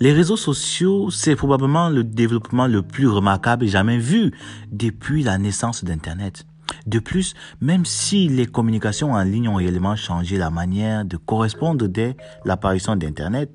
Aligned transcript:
Les 0.00 0.12
réseaux 0.12 0.36
sociaux, 0.36 1.10
c'est 1.10 1.34
probablement 1.34 1.88
le 1.88 2.04
développement 2.04 2.68
le 2.68 2.82
plus 2.82 3.08
remarquable 3.08 3.66
jamais 3.66 3.98
vu 3.98 4.32
depuis 4.70 5.24
la 5.24 5.38
naissance 5.38 5.82
d'Internet. 5.82 6.46
De 6.86 7.00
plus, 7.00 7.34
même 7.60 7.84
si 7.84 8.28
les 8.28 8.46
communications 8.46 9.14
en 9.14 9.22
ligne 9.24 9.48
ont 9.48 9.56
réellement 9.56 9.96
changé 9.96 10.36
la 10.36 10.50
manière 10.50 11.04
de 11.04 11.16
correspondre 11.16 11.88
dès 11.88 12.16
l'apparition 12.44 12.94
d'Internet, 12.94 13.50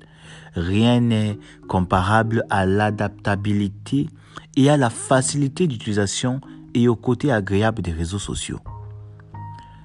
rien 0.54 1.00
n'est 1.00 1.38
comparable 1.66 2.44
à 2.50 2.66
l'adaptabilité 2.66 4.10
et 4.56 4.68
à 4.68 4.76
la 4.76 4.90
facilité 4.90 5.66
d'utilisation 5.66 6.42
et 6.74 6.88
au 6.88 6.96
côté 6.96 7.32
agréable 7.32 7.80
des 7.80 7.92
réseaux 7.92 8.18
sociaux. 8.18 8.60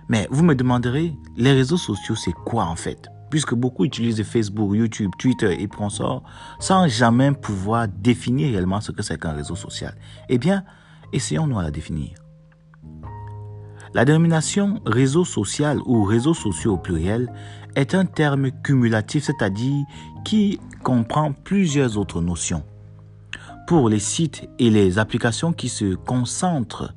Mais 0.09 0.27
vous 0.29 0.43
me 0.43 0.55
demanderez, 0.55 1.13
les 1.37 1.53
réseaux 1.53 1.77
sociaux, 1.77 2.15
c'est 2.15 2.33
quoi 2.33 2.65
en 2.65 2.75
fait? 2.75 3.09
Puisque 3.29 3.53
beaucoup 3.53 3.85
utilisent 3.85 4.23
Facebook, 4.23 4.75
YouTube, 4.75 5.11
Twitter 5.19 5.61
et 5.61 5.67
consorts 5.67 6.23
sans 6.59 6.87
jamais 6.87 7.31
pouvoir 7.31 7.87
définir 7.87 8.51
réellement 8.51 8.81
ce 8.81 8.91
que 8.91 9.03
c'est 9.03 9.19
qu'un 9.19 9.33
réseau 9.33 9.55
social. 9.55 9.95
Eh 10.29 10.37
bien, 10.37 10.63
essayons-nous 11.13 11.59
à 11.59 11.63
la 11.63 11.71
définir. 11.71 12.11
La 13.93 14.05
dénomination 14.05 14.79
réseau 14.85 15.25
social 15.25 15.79
ou 15.85 16.03
réseaux 16.03 16.35
sociaux 16.35 16.73
au 16.73 16.77
pluriel 16.77 17.31
est 17.75 17.95
un 17.95 18.05
terme 18.05 18.51
cumulatif, 18.63 19.23
c'est-à-dire 19.23 19.83
qui 20.23 20.59
comprend 20.83 21.33
plusieurs 21.33 21.97
autres 21.97 22.21
notions. 22.21 22.63
Pour 23.67 23.89
les 23.89 23.99
sites 23.99 24.47
et 24.59 24.69
les 24.69 24.99
applications 24.99 25.53
qui 25.53 25.69
se 25.69 25.95
concentrent 25.95 26.93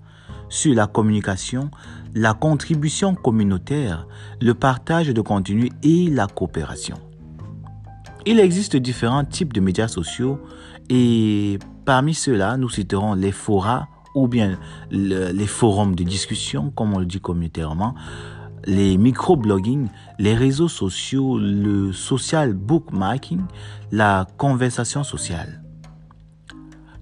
sur 0.52 0.74
la 0.74 0.86
communication, 0.86 1.70
la 2.14 2.34
contribution 2.34 3.14
communautaire, 3.14 4.06
le 4.40 4.52
partage 4.52 5.08
de 5.08 5.20
contenu 5.22 5.72
et 5.82 6.10
la 6.10 6.26
coopération. 6.26 6.96
Il 8.26 8.38
existe 8.38 8.76
différents 8.76 9.24
types 9.24 9.54
de 9.54 9.60
médias 9.60 9.88
sociaux 9.88 10.38
et 10.90 11.58
parmi 11.86 12.12
ceux-là, 12.12 12.58
nous 12.58 12.68
citerons 12.68 13.14
les 13.14 13.32
forats 13.32 13.88
ou 14.14 14.28
bien 14.28 14.58
les 14.90 15.46
forums 15.46 15.94
de 15.94 16.04
discussion, 16.04 16.70
comme 16.70 16.92
on 16.92 16.98
le 16.98 17.06
dit 17.06 17.18
communautairement, 17.18 17.94
les 18.66 18.98
microblogging, 18.98 19.88
les 20.18 20.34
réseaux 20.34 20.68
sociaux, 20.68 21.38
le 21.38 21.94
social 21.94 22.52
bookmarking, 22.52 23.40
la 23.90 24.26
conversation 24.36 25.02
sociale. 25.02 25.61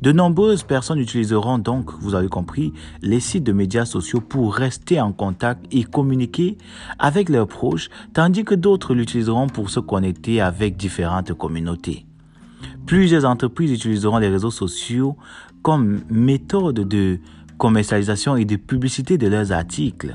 De 0.02 0.12
nombreuses 0.12 0.62
personnes 0.62 0.98
utiliseront 0.98 1.58
donc, 1.58 1.92
vous 2.00 2.14
avez 2.14 2.28
compris, 2.28 2.72
les 3.02 3.20
sites 3.20 3.44
de 3.44 3.52
médias 3.52 3.84
sociaux 3.84 4.22
pour 4.22 4.54
rester 4.54 4.98
en 4.98 5.12
contact 5.12 5.66
et 5.70 5.84
communiquer 5.84 6.56
avec 6.98 7.28
leurs 7.28 7.46
proches, 7.46 7.90
tandis 8.14 8.44
que 8.44 8.54
d'autres 8.54 8.94
l'utiliseront 8.94 9.48
pour 9.48 9.68
se 9.68 9.78
connecter 9.78 10.40
avec 10.40 10.78
différentes 10.78 11.34
communautés. 11.34 12.06
Plusieurs 12.86 13.26
entreprises 13.26 13.72
utiliseront 13.72 14.18
les 14.18 14.30
réseaux 14.30 14.50
sociaux 14.50 15.16
comme 15.62 16.00
méthode 16.08 16.88
de 16.88 17.18
commercialisation 17.58 18.36
et 18.36 18.46
de 18.46 18.56
publicité 18.56 19.18
de 19.18 19.28
leurs 19.28 19.52
articles. 19.52 20.14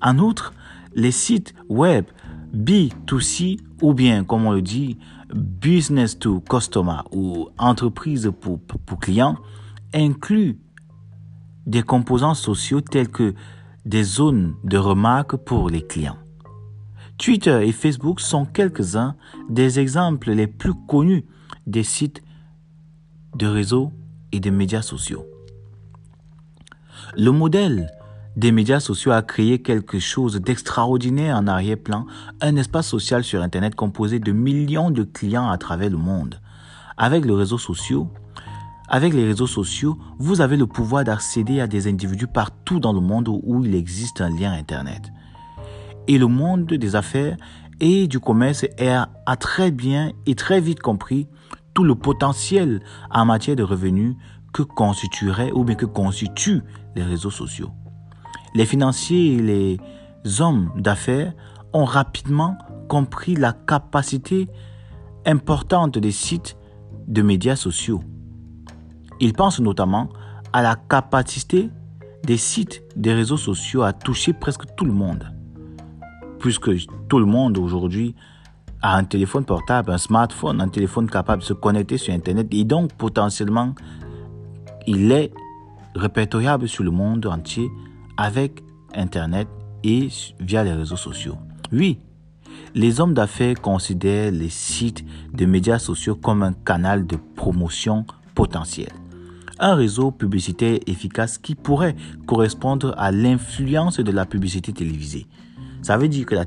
En 0.00 0.18
outre, 0.18 0.54
les 0.94 1.12
sites 1.12 1.54
web 1.68 2.06
B2C 2.56 3.58
ou 3.82 3.92
bien, 3.92 4.24
comme 4.24 4.46
on 4.46 4.52
le 4.52 4.62
dit, 4.62 4.96
business 5.34 6.18
to 6.18 6.40
customer 6.48 7.00
ou 7.12 7.48
entreprise 7.58 8.30
pour, 8.40 8.60
pour 8.60 8.98
clients 8.98 9.36
incluent 9.94 10.58
des 11.66 11.82
composants 11.82 12.34
sociaux 12.34 12.80
tels 12.80 13.08
que 13.08 13.34
des 13.84 14.02
zones 14.02 14.54
de 14.64 14.78
remarque 14.78 15.36
pour 15.36 15.70
les 15.70 15.86
clients. 15.86 16.18
Twitter 17.18 17.66
et 17.66 17.72
Facebook 17.72 18.20
sont 18.20 18.46
quelques-uns 18.46 19.14
des 19.48 19.78
exemples 19.78 20.30
les 20.30 20.46
plus 20.46 20.74
connus 20.88 21.26
des 21.66 21.82
sites 21.82 22.22
de 23.36 23.46
réseaux 23.46 23.92
et 24.32 24.40
des 24.40 24.50
médias 24.50 24.82
sociaux. 24.82 25.26
Le 27.16 27.30
modèle 27.30 27.90
des 28.40 28.52
médias 28.52 28.80
sociaux 28.80 29.12
a 29.12 29.20
créé 29.20 29.60
quelque 29.60 29.98
chose 29.98 30.40
d'extraordinaire 30.40 31.36
en 31.36 31.46
arrière-plan, 31.46 32.06
un 32.40 32.56
espace 32.56 32.86
social 32.86 33.22
sur 33.22 33.42
Internet 33.42 33.74
composé 33.74 34.18
de 34.18 34.32
millions 34.32 34.90
de 34.90 35.02
clients 35.02 35.50
à 35.50 35.58
travers 35.58 35.90
le 35.90 35.98
monde. 35.98 36.40
Avec 36.96 37.26
les 37.26 37.34
réseaux 37.34 37.58
sociaux, 37.58 38.08
avec 38.88 39.12
les 39.12 39.26
réseaux 39.26 39.46
sociaux, 39.46 39.98
vous 40.18 40.40
avez 40.40 40.56
le 40.56 40.66
pouvoir 40.66 41.04
d'accéder 41.04 41.60
à 41.60 41.66
des 41.66 41.86
individus 41.86 42.28
partout 42.28 42.80
dans 42.80 42.94
le 42.94 43.00
monde 43.00 43.28
où 43.28 43.62
il 43.62 43.74
existe 43.74 44.22
un 44.22 44.30
lien 44.30 44.52
Internet. 44.52 45.12
Et 46.08 46.16
le 46.16 46.26
monde 46.26 46.64
des 46.64 46.96
affaires 46.96 47.36
et 47.78 48.08
du 48.08 48.20
commerce 48.20 48.64
a 48.78 49.36
très 49.36 49.70
bien 49.70 50.12
et 50.24 50.34
très 50.34 50.62
vite 50.62 50.80
compris 50.80 51.28
tout 51.74 51.84
le 51.84 51.94
potentiel 51.94 52.80
en 53.10 53.26
matière 53.26 53.56
de 53.56 53.64
revenus 53.64 54.16
que 54.54 54.62
constitueraient 54.62 55.52
ou 55.52 55.62
bien 55.62 55.76
que 55.76 55.84
constituent 55.84 56.62
les 56.96 57.02
réseaux 57.02 57.30
sociaux. 57.30 57.70
Les 58.54 58.66
financiers 58.66 59.34
et 59.34 59.42
les 59.42 60.40
hommes 60.40 60.72
d'affaires 60.76 61.32
ont 61.72 61.84
rapidement 61.84 62.56
compris 62.88 63.36
la 63.36 63.52
capacité 63.52 64.48
importante 65.26 65.98
des 65.98 66.10
sites 66.10 66.56
de 67.06 67.22
médias 67.22 67.56
sociaux. 67.56 68.02
Ils 69.20 69.32
pensent 69.32 69.60
notamment 69.60 70.08
à 70.52 70.62
la 70.62 70.76
capacité 70.76 71.70
des 72.24 72.36
sites 72.36 72.82
des 72.96 73.12
réseaux 73.12 73.36
sociaux 73.36 73.82
à 73.82 73.92
toucher 73.92 74.32
presque 74.32 74.64
tout 74.76 74.84
le 74.84 74.92
monde. 74.92 75.30
Puisque 76.38 76.70
tout 77.08 77.18
le 77.18 77.26
monde 77.26 77.58
aujourd'hui 77.58 78.14
a 78.82 78.96
un 78.96 79.04
téléphone 79.04 79.44
portable, 79.44 79.92
un 79.92 79.98
smartphone, 79.98 80.60
un 80.60 80.68
téléphone 80.68 81.08
capable 81.08 81.42
de 81.42 81.46
se 81.46 81.52
connecter 81.52 81.98
sur 81.98 82.14
Internet 82.14 82.48
et 82.50 82.64
donc 82.64 82.92
potentiellement 82.94 83.74
il 84.86 85.12
est 85.12 85.32
répertoriable 85.94 86.66
sur 86.66 86.82
le 86.82 86.90
monde 86.90 87.26
entier 87.26 87.70
avec 88.20 88.62
Internet 88.94 89.48
et 89.82 90.08
via 90.40 90.62
les 90.62 90.74
réseaux 90.74 90.98
sociaux. 90.98 91.36
Oui, 91.72 91.98
les 92.74 93.00
hommes 93.00 93.14
d'affaires 93.14 93.58
considèrent 93.60 94.30
les 94.30 94.50
sites 94.50 95.02
de 95.32 95.46
médias 95.46 95.78
sociaux 95.78 96.16
comme 96.16 96.42
un 96.42 96.52
canal 96.52 97.06
de 97.06 97.16
promotion 97.34 98.04
potentiel. 98.34 98.90
Un 99.58 99.74
réseau 99.74 100.10
publicitaire 100.10 100.78
efficace 100.86 101.38
qui 101.38 101.54
pourrait 101.54 101.96
correspondre 102.26 102.94
à 102.98 103.10
l'influence 103.10 104.00
de 104.00 104.12
la 104.12 104.26
publicité 104.26 104.74
télévisée. 104.74 105.26
Ça 105.80 105.96
veut 105.96 106.08
dire 106.08 106.26
que 106.26 106.34
la, 106.34 106.44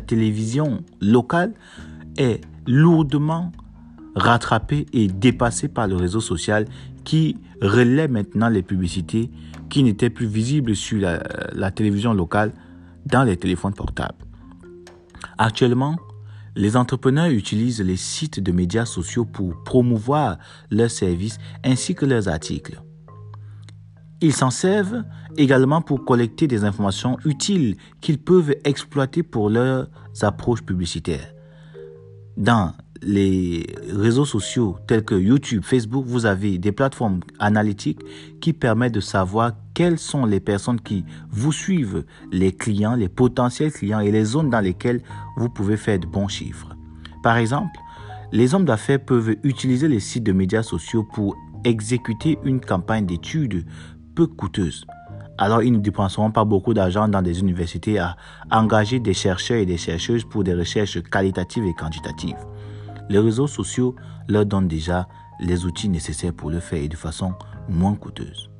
télévision 0.00 0.82
locale 1.00 1.54
est 2.16 2.40
lourdement 2.66 3.52
rattrapée 4.16 4.86
et 4.92 5.06
dépassée 5.06 5.68
par 5.68 5.86
le 5.86 5.94
réseau 5.94 6.20
social 6.20 6.64
qui 7.04 7.36
relaie 7.62 8.08
maintenant 8.08 8.48
les 8.48 8.62
publicités 8.62 9.30
qui 9.68 9.82
n'étaient 9.82 10.10
plus 10.10 10.26
visibles 10.26 10.76
sur 10.76 11.00
la, 11.00 11.70
télévision 11.70 12.12
locale 12.14 12.52
dans 13.04 13.24
les 13.24 13.36
téléphones 13.36 13.74
portables. 13.74 14.24
Actuellement, 15.38 15.96
les 16.54 16.76
entrepreneurs 16.76 17.30
utilisent 17.30 17.82
les 17.82 17.96
sites 17.96 18.40
de 18.40 18.52
médias 18.52 18.86
sociaux 18.86 19.24
pour 19.24 19.62
promouvoir 19.64 20.38
leurs 20.70 20.90
services 20.90 21.38
ainsi 21.64 21.94
que 21.94 22.06
leurs 22.06 22.28
articles. 22.28 22.80
Ils 24.22 24.32
s'en 24.32 24.50
servent 24.50 25.04
également 25.36 25.82
pour 25.82 26.04
collecter 26.04 26.46
des 26.46 26.64
informations 26.64 27.18
utiles 27.26 27.76
qu'ils 28.00 28.18
peuvent 28.18 28.54
exploiter 28.64 29.22
pour 29.22 29.50
leurs 29.50 29.88
approches 30.22 30.62
publicitaires. 30.62 31.34
Dans 32.38 32.72
les 33.02 33.66
réseaux 33.90 34.24
sociaux 34.24 34.76
tels 34.86 35.04
que 35.04 35.14
YouTube, 35.14 35.62
Facebook, 35.64 36.04
vous 36.06 36.26
avez 36.26 36.58
des 36.58 36.72
plateformes 36.72 37.20
analytiques 37.38 38.00
qui 38.40 38.52
permettent 38.52 38.94
de 38.94 39.00
savoir 39.00 39.52
quelles 39.74 39.98
sont 39.98 40.24
les 40.24 40.40
personnes 40.40 40.80
qui 40.80 41.04
vous 41.30 41.52
suivent, 41.52 42.04
les 42.32 42.52
clients, 42.52 42.94
les 42.94 43.08
potentiels 43.08 43.72
clients 43.72 44.00
et 44.00 44.10
les 44.10 44.24
zones 44.24 44.50
dans 44.50 44.60
lesquelles 44.60 45.02
vous 45.36 45.48
pouvez 45.48 45.76
faire 45.76 45.98
de 45.98 46.06
bons 46.06 46.28
chiffres. 46.28 46.74
Par 47.22 47.36
exemple, 47.36 47.78
les 48.32 48.54
hommes 48.54 48.64
d'affaires 48.64 49.04
peuvent 49.04 49.36
utiliser 49.44 49.88
les 49.88 50.00
sites 50.00 50.24
de 50.24 50.32
médias 50.32 50.62
sociaux 50.62 51.04
pour 51.04 51.36
exécuter 51.64 52.38
une 52.44 52.60
campagne 52.60 53.06
d'études 53.06 53.66
peu 54.14 54.26
coûteuse. 54.26 54.86
Alors, 55.38 55.62
ils 55.62 55.72
ne 55.72 55.78
dépenseront 55.78 56.30
pas 56.30 56.44
beaucoup 56.44 56.72
d'argent 56.72 57.08
dans 57.08 57.20
des 57.20 57.40
universités 57.40 57.98
à 57.98 58.16
engager 58.50 59.00
des 59.00 59.12
chercheurs 59.12 59.58
et 59.58 59.66
des 59.66 59.76
chercheuses 59.76 60.24
pour 60.24 60.44
des 60.44 60.54
recherches 60.54 61.02
qualitatives 61.02 61.66
et 61.66 61.74
quantitatives. 61.74 62.38
Les 63.08 63.18
réseaux 63.18 63.46
sociaux 63.46 63.94
leur 64.28 64.46
donnent 64.46 64.68
déjà 64.68 65.08
les 65.40 65.64
outils 65.64 65.88
nécessaires 65.88 66.32
pour 66.32 66.50
le 66.50 66.60
faire 66.60 66.82
et 66.82 66.88
de 66.88 66.96
façon 66.96 67.34
moins 67.68 67.94
coûteuse. 67.94 68.50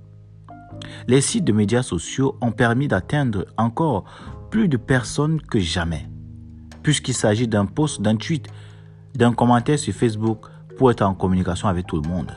Les 1.08 1.20
sites 1.20 1.44
de 1.44 1.52
médias 1.52 1.82
sociaux 1.82 2.36
ont 2.40 2.52
permis 2.52 2.88
d'atteindre 2.88 3.46
encore 3.56 4.04
plus 4.50 4.68
de 4.68 4.76
personnes 4.76 5.40
que 5.40 5.58
jamais, 5.58 6.08
puisqu'il 6.82 7.14
s'agit 7.14 7.48
d'un 7.48 7.66
post, 7.66 8.02
d'un 8.02 8.16
tweet, 8.16 8.48
d'un 9.14 9.32
commentaire 9.32 9.78
sur 9.78 9.94
Facebook 9.94 10.46
pour 10.76 10.90
être 10.90 11.02
en 11.02 11.14
communication 11.14 11.68
avec 11.68 11.86
tout 11.86 12.00
le 12.00 12.08
monde. 12.08 12.32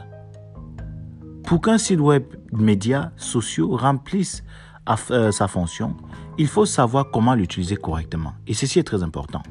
Pour 1.44 1.62
qu'un 1.62 1.78
site 1.78 2.00
web 2.00 2.24
médias 2.52 3.12
sociaux 3.18 3.76
remplisse 3.76 4.44
euh, 5.12 5.32
sa 5.32 5.48
fonction, 5.48 5.96
il 6.38 6.48
faut 6.48 6.66
savoir 6.66 7.12
comment 7.12 7.36
l'utiliser 7.36 7.76
correctement. 7.76 8.34
Et 8.48 8.54
ceci 8.54 8.80
est 8.80 8.84
très 8.84 9.04
important. 9.04 9.42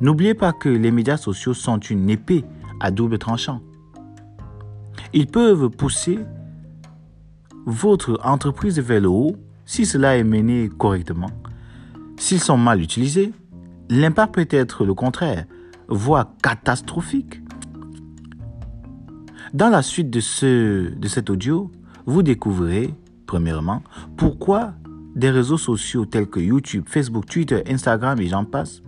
N'oubliez 0.00 0.34
pas 0.34 0.52
que 0.52 0.68
les 0.68 0.90
médias 0.90 1.16
sociaux 1.16 1.54
sont 1.54 1.78
une 1.78 2.08
épée 2.10 2.44
à 2.80 2.90
double 2.90 3.18
tranchant. 3.18 3.60
Ils 5.12 5.26
peuvent 5.26 5.70
pousser 5.70 6.18
votre 7.66 8.18
entreprise 8.24 8.78
vers 8.78 9.00
le 9.00 9.08
haut 9.08 9.36
si 9.64 9.84
cela 9.84 10.16
est 10.16 10.24
mené 10.24 10.68
correctement. 10.68 11.30
S'ils 12.16 12.40
sont 12.40 12.56
mal 12.56 12.80
utilisés, 12.80 13.32
l'impact 13.90 14.34
peut 14.34 14.48
être 14.50 14.84
le 14.84 14.94
contraire, 14.94 15.44
voire 15.88 16.26
catastrophique. 16.42 17.42
Dans 19.54 19.68
la 19.68 19.82
suite 19.82 20.10
de, 20.10 20.20
ce, 20.20 20.94
de 20.94 21.08
cet 21.08 21.30
audio, 21.30 21.70
vous 22.06 22.22
découvrirez, 22.22 22.94
premièrement, 23.26 23.82
pourquoi 24.16 24.74
des 25.14 25.30
réseaux 25.30 25.58
sociaux 25.58 26.06
tels 26.06 26.28
que 26.28 26.40
YouTube, 26.40 26.84
Facebook, 26.86 27.26
Twitter, 27.26 27.62
Instagram 27.68 28.20
et 28.20 28.28
j'en 28.28 28.44
passe, 28.44 28.82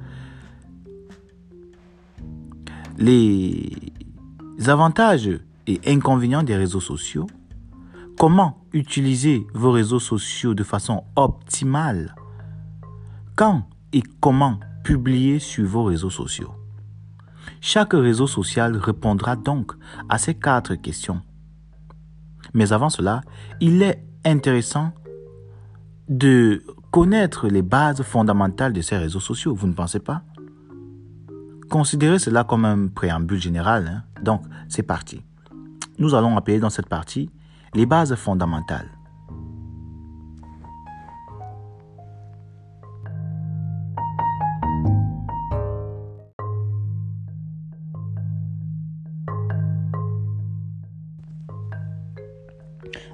les 3.01 3.73
avantages 4.67 5.31
et 5.67 5.81
inconvénients 5.87 6.43
des 6.43 6.57
réseaux 6.57 6.81
sociaux, 6.81 7.27
comment 8.19 8.59
utiliser 8.73 9.47
vos 9.55 9.73
réseaux 9.73 9.99
sociaux 9.99 10.55
de 10.55 10.63
façon 10.63 11.05
optimale, 11.17 12.15
quand 13.37 13.67
et 13.93 14.03
comment 14.21 14.61
publier 14.85 15.39
sur 15.39 15.67
vos 15.67 15.85
réseaux 15.85 16.11
sociaux? 16.11 16.53
Chaque 17.63 17.95
réseau 17.95 18.27
social 18.27 18.77
répondra 18.77 19.35
donc 19.35 19.73
à 20.09 20.19
ces 20.19 20.35
quatre 20.35 20.75
questions. 20.75 21.23
Mais 22.53 22.73
avant 22.73 22.91
cela, 22.91 23.23
il 23.61 23.83
est 23.83 24.05
intéressant 24.25 24.93
de 26.09 26.63
connaître 26.91 27.49
les 27.49 27.63
bases 27.63 28.03
fondamentales 28.03 28.73
de 28.73 28.81
ces 28.81 28.99
réseaux 28.99 29.21
sociaux, 29.21 29.55
vous 29.55 29.69
ne 29.69 29.73
pensez 29.73 30.01
pas? 30.01 30.23
Considérez 31.71 32.19
cela 32.19 32.43
comme 32.43 32.65
un 32.65 32.89
préambule 32.89 33.41
général. 33.41 33.87
Hein. 33.87 34.23
Donc, 34.25 34.43
c'est 34.69 34.83
parti. 34.83 35.23
Nous 35.99 36.17
allons 36.17 36.37
appeler 36.37 36.59
dans 36.59 36.69
cette 36.69 36.89
partie 36.89 37.31
les 37.75 37.87
bases 37.87 38.17
fondamentales. 38.17 38.91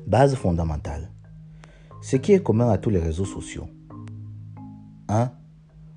Base 0.07 0.35
fondamentale. 0.35 1.11
Ce 2.01 2.17
qui 2.17 2.33
est 2.33 2.43
commun 2.43 2.71
à 2.71 2.79
tous 2.79 2.89
les 2.89 3.01
réseaux 3.01 3.27
sociaux. 3.27 3.69
1. 5.09 5.31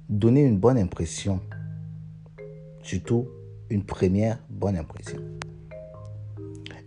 Donner 0.09 0.43
une 0.43 0.59
bonne 0.59 0.77
impression. 0.77 1.39
Surtout 2.89 3.27
une 3.69 3.83
première 3.83 4.39
bonne 4.49 4.75
impression. 4.75 5.19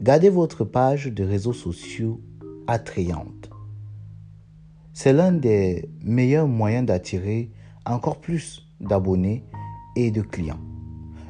Gardez 0.00 0.30
votre 0.30 0.64
page 0.64 1.06
de 1.06 1.22
réseaux 1.22 1.52
sociaux 1.52 2.20
attrayante. 2.66 3.50
C'est 4.92 5.12
l'un 5.12 5.30
des 5.30 5.88
meilleurs 6.00 6.48
moyens 6.48 6.86
d'attirer 6.86 7.52
encore 7.86 8.20
plus 8.20 8.66
d'abonnés 8.80 9.44
et 9.94 10.10
de 10.10 10.22
clients. 10.22 10.58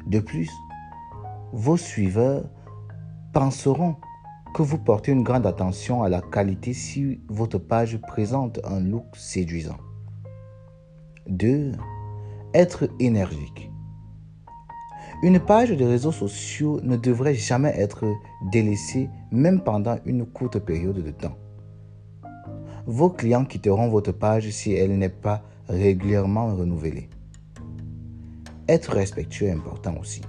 De 0.07 0.19
plus, 0.19 0.49
vos 1.51 1.77
suiveurs 1.77 2.49
penseront 3.31 3.97
que 4.55 4.63
vous 4.63 4.79
portez 4.79 5.11
une 5.11 5.21
grande 5.21 5.45
attention 5.45 6.01
à 6.01 6.09
la 6.09 6.21
qualité 6.21 6.73
si 6.73 7.21
votre 7.27 7.59
page 7.59 7.97
présente 7.97 8.59
un 8.63 8.79
look 8.79 9.05
séduisant. 9.15 9.77
2. 11.27 11.73
Être 12.55 12.89
énergique. 12.99 13.69
Une 15.23 15.39
page 15.39 15.69
de 15.69 15.85
réseaux 15.85 16.11
sociaux 16.11 16.81
ne 16.83 16.97
devrait 16.97 17.33
jamais 17.33 17.73
être 17.77 18.13
délaissée 18.51 19.09
même 19.31 19.61
pendant 19.61 19.97
une 20.05 20.25
courte 20.25 20.59
période 20.59 21.01
de 21.01 21.11
temps. 21.11 21.37
Vos 22.85 23.09
clients 23.09 23.45
quitteront 23.45 23.87
votre 23.87 24.11
page 24.11 24.49
si 24.49 24.73
elle 24.73 24.97
n'est 24.97 25.07
pas 25.07 25.41
régulièrement 25.69 26.53
renouvelée. 26.53 27.07
Être 28.67 28.91
respectueux 28.91 29.47
est 29.47 29.51
important 29.51 29.95
aussi. 29.97 30.23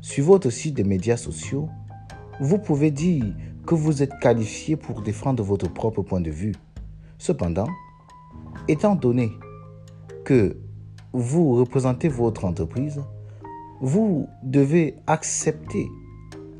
Sur 0.00 0.24
votre 0.24 0.50
site 0.50 0.76
de 0.76 0.82
médias 0.82 1.16
sociaux, 1.16 1.68
vous 2.40 2.58
pouvez 2.58 2.90
dire 2.90 3.24
que 3.64 3.76
vous 3.76 4.02
êtes 4.02 4.18
qualifié 4.18 4.74
pour 4.74 5.00
défendre 5.00 5.44
votre 5.44 5.72
propre 5.72 6.02
point 6.02 6.20
de 6.20 6.30
vue. 6.32 6.56
Cependant, 7.18 7.68
étant 8.66 8.96
donné 8.96 9.30
que 10.24 10.56
vous 11.12 11.54
représentez 11.54 12.08
votre 12.08 12.44
entreprise, 12.44 13.00
vous 13.80 14.28
devez 14.42 14.96
accepter 15.06 15.88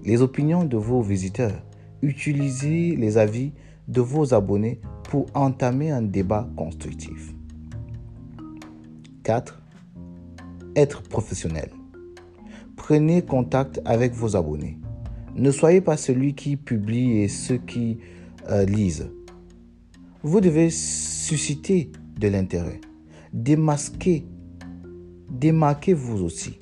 les 0.04 0.20
opinions 0.22 0.64
de 0.64 0.76
vos 0.76 1.00
visiteurs, 1.00 1.62
utiliser 2.02 2.96
les 2.96 3.18
avis 3.18 3.52
de 3.88 4.00
vos 4.00 4.34
abonnés 4.34 4.80
pour 5.04 5.26
entamer 5.34 5.90
un 5.90 6.02
débat 6.02 6.48
constructif. 6.56 7.34
4. 9.22 9.62
Être 10.76 11.02
professionnel. 11.02 11.70
Prenez 12.76 13.22
contact 13.22 13.80
avec 13.84 14.12
vos 14.12 14.36
abonnés. 14.36 14.78
Ne 15.34 15.50
soyez 15.50 15.80
pas 15.80 15.96
celui 15.96 16.34
qui 16.34 16.56
publie 16.56 17.18
et 17.18 17.28
ceux 17.28 17.56
qui 17.56 17.98
euh, 18.50 18.64
lisent. 18.64 19.10
Vous 20.22 20.40
devez 20.40 20.70
susciter 20.70 21.90
de 22.18 22.28
l'intérêt. 22.28 22.80
Démasquer. 23.32 24.26
Démarquez-vous 25.30 26.22
aussi. 26.22 26.58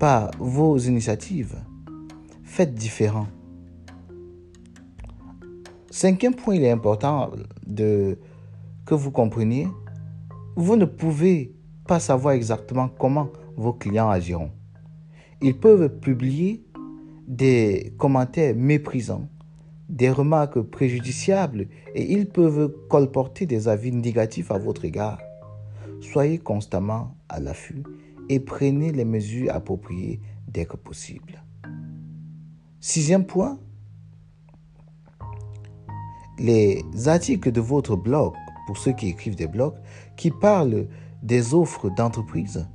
Par 0.00 0.30
vos 0.38 0.78
initiatives. 0.78 1.56
Faites 2.42 2.74
différent. 2.74 3.26
Cinquième 5.90 6.34
point, 6.34 6.54
il 6.54 6.64
est 6.64 6.70
important 6.70 7.30
de, 7.66 8.16
que 8.86 8.94
vous 8.94 9.10
compreniez. 9.10 9.68
Vous 10.56 10.76
ne 10.76 10.86
pouvez 10.86 11.54
pas 11.86 12.00
savoir 12.00 12.32
exactement 12.32 12.88
comment 12.88 13.28
vos 13.58 13.74
clients 13.74 14.08
agiront. 14.08 14.52
Ils 15.42 15.58
peuvent 15.58 16.00
publier 16.00 16.64
des 17.28 17.92
commentaires 17.98 18.56
méprisants, 18.56 19.28
des 19.90 20.08
remarques 20.08 20.62
préjudiciables 20.62 21.68
et 21.94 22.10
ils 22.10 22.26
peuvent 22.26 22.72
colporter 22.88 23.44
des 23.44 23.68
avis 23.68 23.92
négatifs 23.92 24.50
à 24.50 24.56
votre 24.56 24.86
égard. 24.86 25.18
Soyez 26.00 26.38
constamment 26.38 27.14
à 27.28 27.38
l'affût 27.38 27.82
et 28.30 28.38
prenez 28.38 28.92
les 28.92 29.04
mesures 29.04 29.52
appropriées 29.52 30.20
dès 30.46 30.64
que 30.64 30.76
possible. 30.76 31.42
Sixième 32.78 33.26
point, 33.26 33.58
les 36.38 36.84
articles 37.06 37.50
de 37.50 37.60
votre 37.60 37.96
blog, 37.96 38.32
pour 38.68 38.78
ceux 38.78 38.92
qui 38.92 39.08
écrivent 39.08 39.34
des 39.34 39.48
blogs, 39.48 39.74
qui 40.16 40.30
parlent 40.30 40.86
des 41.24 41.54
offres 41.54 41.90
d'entreprise, 41.90 42.68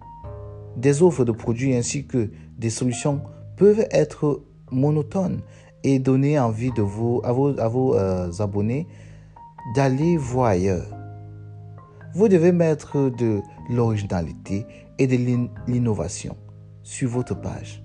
des 0.75 1.01
offres 1.01 1.23
de 1.23 1.31
produits 1.31 1.73
ainsi 1.73 2.05
que 2.05 2.29
des 2.57 2.69
solutions 2.69 3.21
peuvent 3.55 3.87
être 3.91 4.43
monotones 4.71 5.41
et 5.83 5.99
donner 5.99 6.37
envie 6.37 6.71
à 6.77 6.81
vos, 7.31 7.95
euh, 7.95 8.31
abonnés 8.39 8.87
d'aller 9.73 10.17
voir 10.17 10.47
ailleurs. 10.47 10.93
Vous 12.13 12.27
devez 12.27 12.51
mettre 12.51 13.09
de 13.09 13.41
l'originalité 13.69 14.65
et 14.97 15.07
de 15.07 15.15
l'innovation 15.67 16.37
sur 16.83 17.09
votre 17.09 17.39
page. 17.39 17.83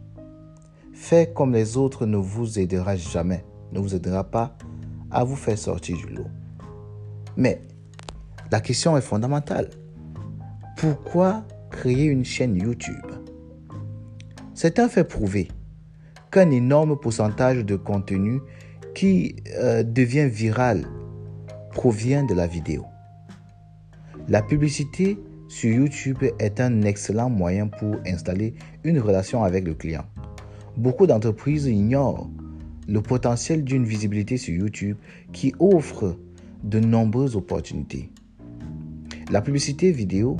Faire 0.92 1.32
comme 1.32 1.52
les 1.52 1.76
autres 1.76 2.06
ne 2.06 2.16
vous 2.16 2.58
aidera 2.58 2.96
jamais, 2.96 3.44
ne 3.72 3.80
vous 3.80 3.94
aidera 3.94 4.24
pas 4.24 4.56
à 5.10 5.24
vous 5.24 5.36
faire 5.36 5.58
sortir 5.58 5.96
du 5.96 6.14
lot. 6.14 6.26
Mais 7.36 7.62
la 8.52 8.60
question 8.60 8.96
est 8.96 9.02
fondamentale. 9.02 9.70
Pourquoi 10.76 11.44
créer 11.70 12.04
une 12.04 12.24
chaîne 12.24 12.56
YouTube? 12.56 12.94
C'est 14.54 14.78
un 14.78 14.88
fait 14.88 15.04
prouvé 15.04 15.48
qu'un 16.30 16.50
énorme 16.50 16.98
pourcentage 16.98 17.64
de 17.64 17.76
contenu 17.76 18.40
qui 18.94 19.36
euh, 19.56 19.82
devient 19.82 20.28
viral 20.28 20.86
provient 21.70 22.24
de 22.24 22.34
la 22.34 22.46
vidéo. 22.46 22.84
La 24.28 24.42
publicité 24.42 25.18
sur 25.50 25.72
YouTube 25.72 26.18
est 26.38 26.60
un 26.60 26.82
excellent 26.82 27.28
moyen 27.28 27.66
pour 27.66 27.96
installer 28.06 28.54
une 28.84 29.00
relation 29.00 29.42
avec 29.42 29.66
le 29.66 29.74
client. 29.74 30.04
Beaucoup 30.76 31.08
d'entreprises 31.08 31.66
ignorent 31.66 32.30
le 32.86 33.02
potentiel 33.02 33.64
d'une 33.64 33.84
visibilité 33.84 34.36
sur 34.36 34.54
YouTube 34.54 34.96
qui 35.32 35.52
offre 35.58 36.16
de 36.62 36.78
nombreuses 36.78 37.34
opportunités. 37.34 38.10
La 39.32 39.42
publicité 39.42 39.90
vidéo 39.90 40.36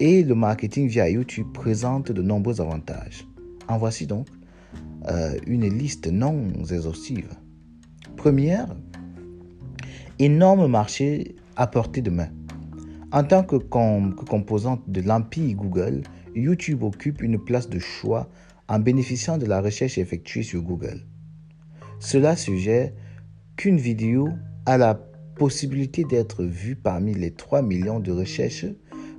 et 0.00 0.24
le 0.24 0.34
marketing 0.34 0.88
via 0.88 1.08
YouTube 1.08 1.46
présentent 1.54 2.10
de 2.10 2.20
nombreux 2.20 2.60
avantages. 2.60 3.28
En 3.68 3.78
voici 3.78 4.08
donc 4.08 4.26
euh, 5.08 5.38
une 5.46 5.68
liste 5.68 6.08
non 6.08 6.48
exhaustive. 6.68 7.28
Première, 8.16 8.66
énorme 10.18 10.66
marché 10.66 11.36
à 11.54 11.68
portée 11.68 12.02
de 12.02 12.10
main. 12.10 12.30
En 13.12 13.24
tant 13.24 13.42
que, 13.42 13.56
composante 13.56 14.88
de 14.88 15.00
l'empire 15.00 15.56
Google, 15.56 16.02
YouTube 16.34 16.84
occupe 16.84 17.22
une 17.22 17.42
place 17.42 17.68
de 17.68 17.80
choix 17.80 18.28
en 18.68 18.78
bénéficiant 18.78 19.36
de 19.36 19.46
la 19.46 19.60
recherche 19.60 19.98
effectuée 19.98 20.44
sur 20.44 20.62
Google. 20.62 21.04
Cela 21.98 22.36
suggère 22.36 22.92
qu'une 23.56 23.78
vidéo 23.78 24.28
a 24.64 24.78
la 24.78 24.94
possibilité 24.94 26.04
d'être 26.04 26.44
vue 26.44 26.76
parmi 26.76 27.12
les 27.14 27.32
3 27.32 27.62
millions 27.62 27.98
de 27.98 28.12
recherches 28.12 28.66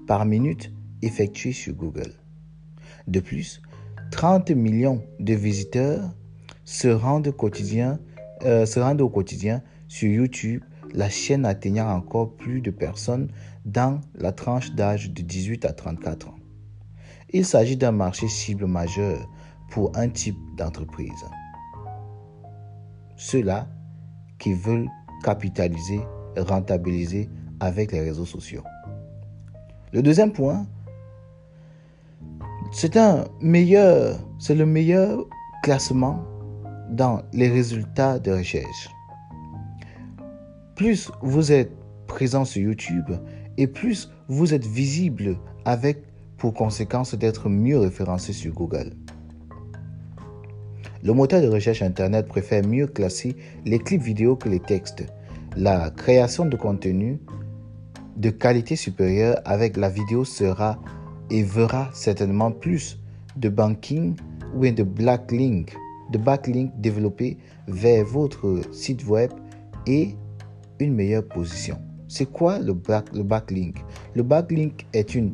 par 0.07 0.25
minute 0.25 0.71
effectuées 1.01 1.51
sur 1.51 1.73
Google. 1.73 2.13
De 3.07 3.19
plus, 3.19 3.61
30 4.11 4.51
millions 4.51 5.03
de 5.19 5.33
visiteurs 5.33 6.15
se 6.63 6.87
rendent, 6.87 7.31
quotidien, 7.31 7.99
euh, 8.45 8.65
se 8.65 8.79
rendent 8.79 9.01
au 9.01 9.09
quotidien 9.09 9.61
sur 9.89 10.09
YouTube, 10.09 10.61
la 10.93 11.09
chaîne 11.09 11.45
atteignant 11.45 11.89
encore 11.89 12.35
plus 12.35 12.61
de 12.61 12.71
personnes 12.71 13.29
dans 13.65 14.01
la 14.15 14.31
tranche 14.31 14.71
d'âge 14.73 15.11
de 15.11 15.21
18 15.21 15.65
à 15.65 15.73
34 15.73 16.29
ans. 16.29 16.35
Il 17.33 17.45
s'agit 17.45 17.77
d'un 17.77 17.91
marché 17.91 18.27
cible 18.27 18.65
majeur 18.65 19.29
pour 19.69 19.91
un 19.95 20.09
type 20.09 20.37
d'entreprise. 20.57 21.25
Ceux-là 23.15 23.67
qui 24.37 24.53
veulent 24.53 24.89
capitaliser, 25.23 26.01
rentabiliser 26.35 27.29
avec 27.59 27.91
les 27.91 28.01
réseaux 28.01 28.25
sociaux. 28.25 28.63
Le 29.93 30.01
deuxième 30.01 30.33
point, 30.33 30.65
c'est 32.71 32.95
le 32.95 34.65
meilleur 34.65 35.25
classement 35.63 36.23
dans 36.89 37.21
les 37.33 37.49
résultats 37.49 38.19
de 38.19 38.31
recherche. 38.31 38.89
Plus 40.81 41.11
vous 41.21 41.51
êtes 41.51 41.71
présent 42.07 42.43
sur 42.43 42.63
YouTube 42.63 43.11
et 43.55 43.67
plus 43.67 44.09
vous 44.27 44.55
êtes 44.55 44.65
visible 44.65 45.37
avec 45.63 45.99
pour 46.39 46.55
conséquence 46.55 47.13
d'être 47.13 47.49
mieux 47.49 47.77
référencé 47.77 48.33
sur 48.33 48.51
Google. 48.51 48.95
Le 51.03 51.13
moteur 51.13 51.43
de 51.43 51.47
recherche 51.47 51.83
Internet 51.83 52.27
préfère 52.27 52.65
mieux 52.65 52.87
classer 52.87 53.35
les 53.63 53.77
clips 53.77 54.01
vidéo 54.01 54.35
que 54.35 54.49
les 54.49 54.59
textes. 54.59 55.05
La 55.55 55.91
création 55.91 56.47
de 56.47 56.55
contenu 56.55 57.19
de 58.17 58.31
qualité 58.31 58.75
supérieure 58.75 59.39
avec 59.45 59.77
la 59.77 59.87
vidéo 59.87 60.25
sera 60.25 60.79
et 61.29 61.43
verra 61.43 61.91
certainement 61.93 62.49
plus 62.49 62.97
de 63.35 63.49
banking 63.49 64.15
ou 64.55 64.61
de 64.61 64.81
de 64.81 66.17
backlink 66.17 66.71
développés 66.81 67.37
vers 67.67 68.03
votre 68.03 68.61
site 68.73 69.05
web 69.05 69.29
et 69.85 70.15
une 70.85 70.95
meilleure 70.95 71.27
position. 71.27 71.77
C'est 72.07 72.25
quoi 72.29 72.59
le, 72.59 72.73
backlink? 72.73 73.77
Le 74.15 74.23
backlink 74.23 74.85
est, 74.93 75.15
une, 75.15 75.33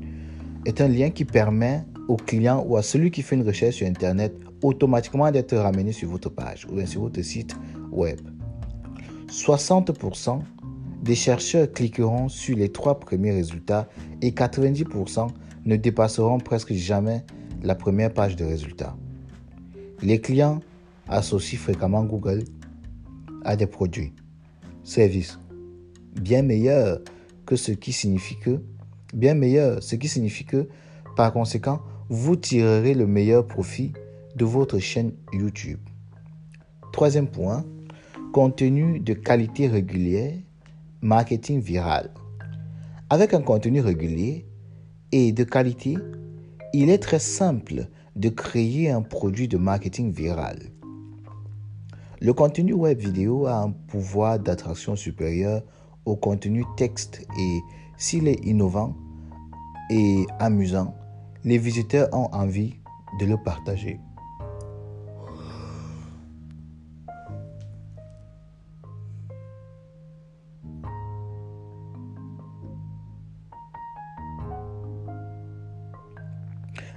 est 0.66 0.80
un 0.82 0.88
lien 0.88 1.10
qui 1.10 1.26
permet 1.26 1.84
au 2.08 2.16
client 2.16 2.64
ou 2.68 2.78
à 2.78 2.84
celui 2.84 3.12
qui 3.12 3.22
fait 3.22 3.36
une 3.36 3.46
recherche 3.46 3.76
sur 3.76 3.88
Internet 3.88 4.34
automatiquement 4.62 5.32
d'être 5.32 5.56
ramené 5.58 5.92
sur 5.92 6.10
votre 6.10 6.30
page 6.30 6.66
ou 6.70 6.76
bien 6.76 6.86
sur 6.86 7.02
votre 7.02 7.22
site 7.22 7.56
web. 7.92 8.20
60% 9.28 10.42
des 11.04 11.16
chercheurs 11.16 11.72
cliqueront 11.72 12.30
sur 12.30 12.58
les 12.58 12.70
trois 12.70 13.00
premiers 13.00 13.32
résultats 13.32 13.88
et 14.22 14.32
90% 14.32 15.28
ne 15.66 15.76
dépasseront 15.76 16.40
presque 16.40 16.74
jamais 16.74 17.24
la 17.64 17.76
première 17.76 18.14
page 18.14 18.36
de 18.36 18.46
résultats. 18.46 18.96
Les 20.02 20.22
clients 20.22 20.60
associent 21.08 21.60
fréquemment 21.60 22.04
Google 22.04 22.44
à 23.44 23.56
des 23.56 23.68
produits, 23.68 24.14
services 24.88 25.40
bien 26.20 26.42
meilleurs 26.42 27.00
que 27.46 27.56
ce 27.56 27.72
qui 27.72 27.94
signifie 27.94 28.38
que 28.38 28.62
bien 29.14 29.34
meilleur, 29.34 29.82
ce 29.84 29.96
qui 29.96 30.08
signifie 30.08 30.46
que 30.46 30.68
par 31.16 31.34
conséquent, 31.34 31.82
vous 32.10 32.36
tirerez 32.36 32.94
le 32.94 33.08
meilleur 33.08 33.48
profit 33.48 33.94
de 34.36 34.46
votre 34.46 34.80
chaîne 34.80 35.14
YouTube. 35.34 35.80
Troisième 36.94 37.28
point, 37.28 37.66
contenu 38.34 39.00
de 39.00 39.14
qualité 39.14 39.68
régulière, 39.68 40.34
marketing 41.02 41.60
viral. 41.62 42.12
Avec 43.10 43.34
un 43.34 43.42
contenu 43.42 43.82
régulier 43.82 44.46
et 45.12 45.32
de 45.32 45.44
qualité, 45.44 45.98
il 46.74 46.90
est 46.90 47.00
très 47.00 47.20
simple 47.20 47.88
de 48.16 48.30
créer 48.30 48.90
un 48.90 49.02
produit 49.02 49.48
de 49.48 49.58
marketing 49.58 50.12
viral. 50.12 50.60
Le 52.20 52.34
contenu 52.34 52.74
web 52.74 52.98
vidéo 52.98 53.46
a 53.46 53.62
un 53.62 53.70
pouvoir 53.70 54.40
d'attraction 54.40 54.96
supérieur 54.96 55.62
au 56.06 56.16
contenu 56.16 56.66
texte 56.76 57.22
et 57.40 57.60
s'il 57.96 58.28
est 58.28 58.44
innovant 58.44 58.96
et 59.92 60.26
amusant, 60.40 60.96
les 61.44 61.60
visiteurs 61.60 62.10
ont 62.14 62.28
envie 62.34 62.74
de 63.20 63.26
le 63.28 63.38
partager. 63.38 64.00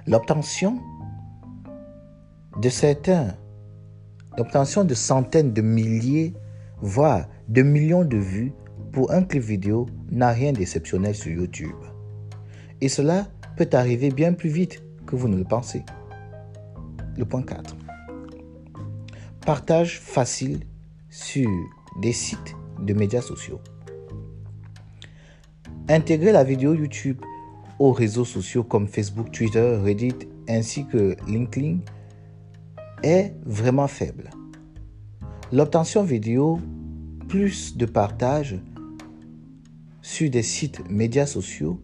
L'obtention 0.07 0.79
de 2.59 2.69
certains, 2.69 3.35
l'obtention 4.37 4.83
de 4.83 4.93
centaines 4.93 5.53
de 5.53 5.61
milliers, 5.61 6.33
voire 6.81 7.27
de 7.47 7.61
millions 7.61 8.05
de 8.05 8.17
vues 8.17 8.53
pour 8.91 9.11
un 9.11 9.23
clip 9.23 9.43
vidéo 9.43 9.87
n'a 10.09 10.29
rien 10.29 10.51
d'exceptionnel 10.51 11.15
sur 11.15 11.31
YouTube. 11.31 11.75
Et 12.81 12.89
cela 12.89 13.27
peut 13.57 13.69
arriver 13.73 14.09
bien 14.09 14.33
plus 14.33 14.49
vite 14.49 14.83
que 15.05 15.15
vous 15.15 15.27
ne 15.27 15.37
le 15.37 15.43
pensez. 15.43 15.83
Le 17.17 17.25
point 17.25 17.43
4. 17.43 17.75
Partage 19.45 19.99
facile 19.99 20.61
sur 21.09 21.49
des 22.01 22.13
sites 22.13 22.55
de 22.79 22.93
médias 22.93 23.21
sociaux. 23.21 23.59
Intégrer 25.89 26.31
la 26.31 26.43
vidéo 26.43 26.73
YouTube 26.73 27.21
aux 27.79 27.91
réseaux 27.91 28.25
sociaux 28.25 28.63
comme 28.63 28.87
Facebook, 28.87 29.31
Twitter, 29.31 29.77
Reddit 29.83 30.15
ainsi 30.47 30.85
que 30.85 31.15
LinkedIn 31.27 31.79
est 33.03 33.35
vraiment 33.45 33.87
faible. 33.87 34.29
L'obtention 35.51 36.03
vidéo 36.03 36.59
plus 37.27 37.77
de 37.77 37.85
partage 37.85 38.59
sur 40.01 40.29
des 40.29 40.43
sites 40.43 40.81
médias 40.89 41.25
sociaux 41.25 41.81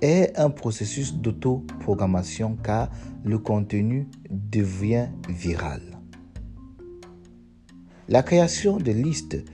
est 0.00 0.38
un 0.38 0.50
processus 0.50 1.14
d'auto-programmation 1.14 2.56
car 2.62 2.90
le 3.24 3.38
contenu 3.38 4.06
devient 4.30 5.08
viral. 5.28 5.82
La 8.08 8.22
création 8.22 8.78
de 8.78 8.92
listes 8.92 9.44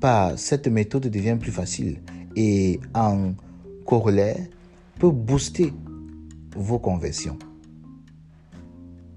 par 0.00 0.38
cette 0.38 0.66
méthode 0.66 1.06
devient 1.06 1.36
plus 1.38 1.52
facile 1.52 2.00
et 2.36 2.80
en 2.94 3.34
corollaire, 3.84 4.38
peut 4.98 5.10
booster 5.10 5.72
vos 6.54 6.78
conversions. 6.78 7.38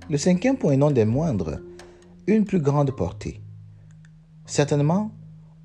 Le 0.09 0.17
cinquième 0.17 0.57
point, 0.57 0.75
non 0.75 0.91
des 0.91 1.05
moindres, 1.05 1.59
une 2.27 2.43
plus 2.43 2.59
grande 2.59 2.91
portée. 2.91 3.39
Certainement, 4.45 5.11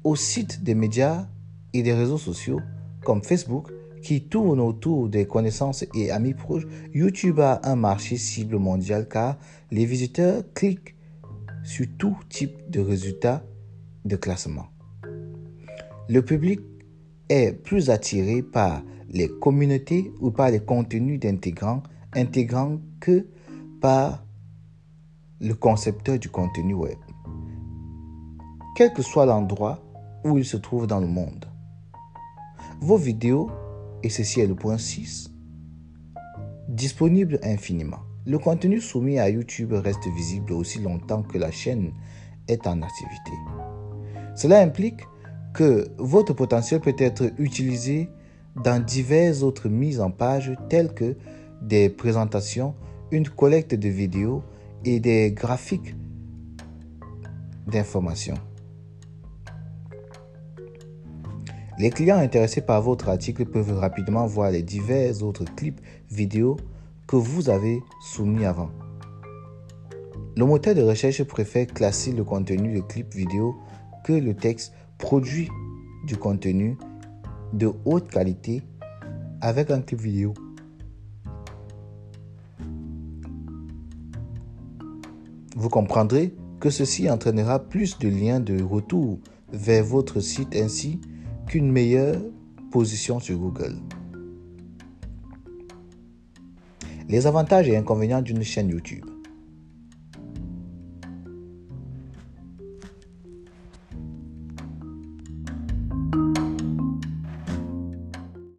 au 0.04 0.14
site 0.14 0.62
des 0.62 0.76
médias 0.76 1.26
et 1.74 1.82
des 1.82 1.92
réseaux 1.92 2.18
sociaux 2.18 2.60
comme 3.04 3.22
Facebook, 3.22 3.72
qui 4.00 4.22
tournent 4.22 4.60
autour 4.60 5.08
des 5.08 5.26
connaissances 5.26 5.84
et 5.92 6.12
amis 6.12 6.34
proches, 6.34 6.66
YouTube 6.94 7.40
a 7.40 7.60
un 7.64 7.74
marché 7.74 8.16
cible 8.16 8.58
mondial 8.58 9.08
car 9.08 9.36
les 9.72 9.84
visiteurs 9.84 10.44
cliquent 10.54 10.94
sur 11.64 11.86
tout 11.98 12.16
type 12.28 12.70
de 12.70 12.80
résultats 12.80 13.42
de 14.04 14.14
classement. 14.14 14.68
Le 16.08 16.22
public 16.22 16.60
est 17.28 17.52
plus 17.52 17.90
attiré 17.90 18.42
par 18.42 18.82
les 19.10 19.28
communautés 19.28 20.12
ou 20.20 20.30
par 20.30 20.50
les 20.50 20.60
contenus 20.60 21.18
d'intégrants 21.18 21.82
intégrants 22.14 22.78
que 23.00 23.26
par 23.80 24.24
le 25.40 25.54
concepteur 25.54 26.18
du 26.18 26.28
contenu 26.28 26.74
web. 26.74 26.98
Quel 28.74 28.92
que 28.92 29.02
soit 29.02 29.26
l'endroit 29.26 29.80
où 30.24 30.38
il 30.38 30.44
se 30.44 30.56
trouve 30.56 30.86
dans 30.86 31.00
le 31.00 31.06
monde. 31.06 31.46
Vos 32.80 32.96
vidéos, 32.96 33.50
et 34.02 34.08
ceci 34.08 34.40
est 34.40 34.46
le 34.46 34.54
point 34.54 34.78
6, 34.78 35.30
disponibles 36.68 37.38
infiniment. 37.42 38.00
Le 38.26 38.38
contenu 38.38 38.80
soumis 38.80 39.18
à 39.18 39.30
YouTube 39.30 39.72
reste 39.72 40.06
visible 40.08 40.52
aussi 40.52 40.80
longtemps 40.80 41.22
que 41.22 41.38
la 41.38 41.50
chaîne 41.50 41.92
est 42.48 42.66
en 42.66 42.82
activité. 42.82 43.32
Cela 44.34 44.60
implique 44.60 45.00
que 45.54 45.88
votre 45.98 46.34
potentiel 46.34 46.80
peut 46.80 46.96
être 46.98 47.32
utilisé 47.38 48.10
dans 48.62 48.84
diverses 48.84 49.42
autres 49.42 49.68
mises 49.68 50.00
en 50.00 50.10
page 50.10 50.52
telles 50.68 50.92
que 50.94 51.16
des 51.62 51.88
présentations, 51.88 52.74
une 53.10 53.28
collecte 53.28 53.74
de 53.74 53.88
vidéos 53.88 54.42
et 54.84 55.00
des 55.00 55.32
graphiques 55.32 55.94
d'information. 57.66 58.34
Les 61.78 61.90
clients 61.90 62.18
intéressés 62.18 62.60
par 62.60 62.82
votre 62.82 63.08
article 63.08 63.46
peuvent 63.46 63.78
rapidement 63.78 64.26
voir 64.26 64.50
les 64.50 64.62
divers 64.62 65.22
autres 65.22 65.44
clips 65.44 65.80
vidéo 66.10 66.56
que 67.06 67.14
vous 67.14 67.50
avez 67.50 67.80
soumis 68.00 68.44
avant. 68.44 68.70
Le 70.36 70.44
moteur 70.44 70.74
de 70.74 70.82
recherche 70.82 71.22
préfère 71.22 71.66
classer 71.66 72.12
le 72.12 72.24
contenu 72.24 72.74
de 72.74 72.80
clip 72.80 73.14
vidéo 73.14 73.56
que 74.04 74.12
le 74.12 74.34
texte 74.34 74.72
produit 74.98 75.48
du 76.04 76.16
contenu 76.16 76.76
de 77.52 77.72
haute 77.84 78.10
qualité 78.10 78.62
avec 79.40 79.70
un 79.70 79.80
clip 79.80 80.00
vidéo. 80.00 80.34
Vous 85.58 85.70
comprendrez 85.70 86.36
que 86.60 86.70
ceci 86.70 87.10
entraînera 87.10 87.58
plus 87.58 87.98
de 87.98 88.08
liens 88.08 88.38
de 88.38 88.62
retour 88.62 89.18
vers 89.52 89.82
votre 89.82 90.20
site 90.20 90.54
ainsi 90.54 91.00
qu'une 91.48 91.72
meilleure 91.72 92.22
position 92.70 93.18
sur 93.18 93.38
Google. 93.38 93.74
Les 97.08 97.26
avantages 97.26 97.68
et 97.68 97.76
inconvénients 97.76 98.22
d'une 98.22 98.44
chaîne 98.44 98.68
YouTube. 98.68 99.04